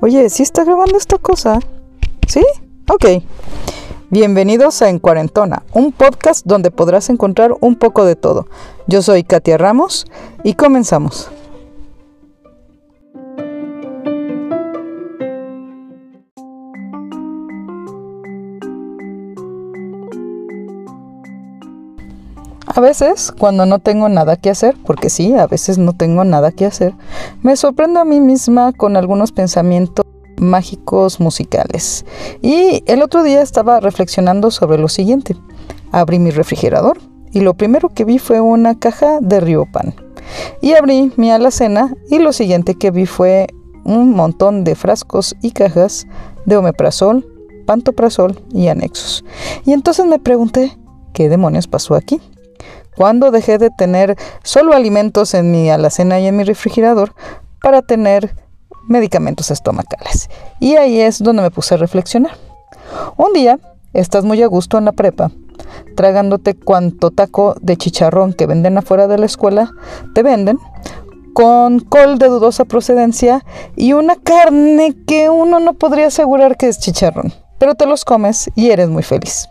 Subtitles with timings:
[0.00, 1.58] Oye, ¿sí está grabando esta cosa?
[2.26, 2.44] ¿Sí?
[2.90, 3.22] Ok.
[4.10, 8.46] Bienvenidos a En Cuarentona, un podcast donde podrás encontrar un poco de todo.
[8.86, 10.06] Yo soy Katia Ramos
[10.44, 11.30] y comenzamos.
[22.78, 26.52] A veces, cuando no tengo nada que hacer, porque sí, a veces no tengo nada
[26.52, 26.94] que hacer,
[27.42, 32.04] me sorprendo a mí misma con algunos pensamientos mágicos musicales.
[32.40, 35.34] Y el otro día estaba reflexionando sobre lo siguiente.
[35.90, 37.00] Abrí mi refrigerador
[37.32, 39.96] y lo primero que vi fue una caja de Riopan.
[40.60, 43.48] Y abrí mi alacena y lo siguiente que vi fue
[43.82, 46.06] un montón de frascos y cajas
[46.46, 47.26] de omeprazol,
[47.66, 49.24] pantoprazol y anexos.
[49.66, 50.78] Y entonces me pregunté,
[51.12, 52.20] ¿qué demonios pasó aquí?
[52.98, 57.14] Cuando dejé de tener solo alimentos en mi alacena y en mi refrigerador
[57.62, 58.34] para tener
[58.88, 60.28] medicamentos estomacales.
[60.58, 62.32] Y ahí es donde me puse a reflexionar.
[63.16, 63.60] Un día
[63.92, 65.30] estás muy a gusto en la prepa,
[65.94, 69.70] tragándote cuanto taco de chicharrón que venden afuera de la escuela,
[70.12, 70.58] te venden,
[71.34, 73.44] con col de dudosa procedencia
[73.76, 78.50] y una carne que uno no podría asegurar que es chicharrón, pero te los comes
[78.56, 79.48] y eres muy feliz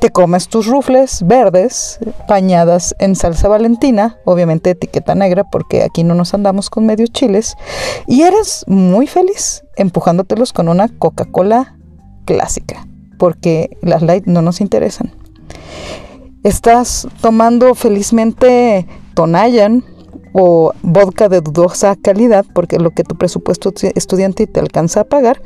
[0.00, 6.14] te comes tus rufles verdes bañadas en salsa valentina, obviamente etiqueta negra porque aquí no
[6.14, 7.56] nos andamos con medios chiles,
[8.06, 11.76] y eres muy feliz empujándotelos con una Coca-Cola
[12.24, 12.86] clásica,
[13.18, 15.12] porque las light no nos interesan.
[16.42, 19.84] Estás tomando felizmente Tonayan
[20.32, 25.42] o vodka de dudosa calidad, porque lo que tu presupuesto estudiante te alcanza a pagar,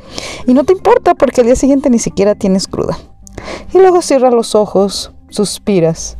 [0.47, 2.97] y no te importa porque al día siguiente ni siquiera tienes cruda.
[3.73, 6.17] Y luego cierras los ojos, suspiras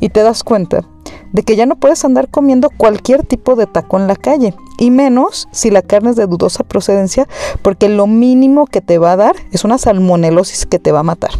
[0.00, 0.84] y te das cuenta
[1.32, 4.90] de que ya no puedes andar comiendo cualquier tipo de taco en la calle, y
[4.90, 7.26] menos si la carne es de dudosa procedencia,
[7.60, 11.04] porque lo mínimo que te va a dar es una salmonelosis que te va a
[11.04, 11.32] matar.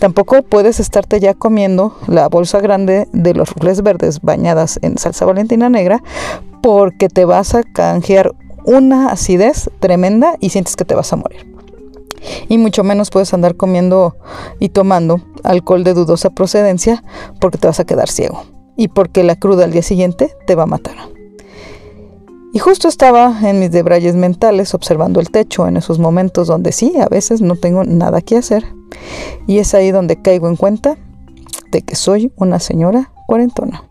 [0.00, 5.26] Tampoco puedes estarte ya comiendo la bolsa grande de los rufles verdes bañadas en salsa
[5.26, 6.02] valentina negra,
[6.62, 8.32] porque te vas a canjear
[8.64, 11.53] una acidez tremenda y sientes que te vas a morir
[12.48, 14.16] y mucho menos puedes andar comiendo
[14.60, 17.02] y tomando alcohol de dudosa procedencia
[17.40, 18.42] porque te vas a quedar ciego
[18.76, 20.96] y porque la cruda al día siguiente te va a matar.
[22.52, 26.94] Y justo estaba en mis debrayes mentales observando el techo en esos momentos donde sí,
[27.00, 28.64] a veces no tengo nada que hacer.
[29.48, 30.96] Y es ahí donde caigo en cuenta
[31.72, 33.88] de que soy una señora cuarentona.